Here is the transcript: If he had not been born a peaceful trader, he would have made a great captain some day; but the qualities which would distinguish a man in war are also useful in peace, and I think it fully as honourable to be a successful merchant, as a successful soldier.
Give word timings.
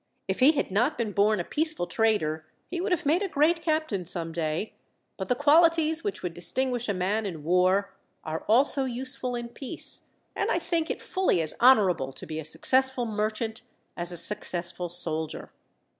If 0.27 0.39
he 0.39 0.53
had 0.53 0.71
not 0.71 0.97
been 0.97 1.11
born 1.11 1.39
a 1.39 1.43
peaceful 1.43 1.85
trader, 1.85 2.47
he 2.71 2.81
would 2.81 2.91
have 2.91 3.05
made 3.05 3.21
a 3.21 3.27
great 3.27 3.61
captain 3.61 4.03
some 4.03 4.31
day; 4.31 4.73
but 5.15 5.27
the 5.27 5.35
qualities 5.35 6.03
which 6.03 6.23
would 6.23 6.33
distinguish 6.33 6.89
a 6.89 6.93
man 6.95 7.23
in 7.27 7.43
war 7.43 7.93
are 8.23 8.43
also 8.47 8.85
useful 8.85 9.35
in 9.35 9.49
peace, 9.49 10.07
and 10.35 10.49
I 10.49 10.57
think 10.57 10.89
it 10.89 11.03
fully 11.03 11.39
as 11.39 11.53
honourable 11.61 12.13
to 12.13 12.25
be 12.25 12.39
a 12.39 12.45
successful 12.45 13.05
merchant, 13.05 13.61
as 13.95 14.11
a 14.11 14.17
successful 14.17 14.89
soldier. 14.89 15.51